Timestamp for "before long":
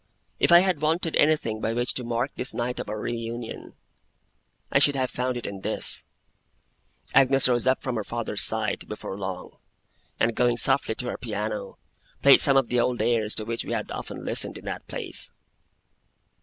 8.87-9.57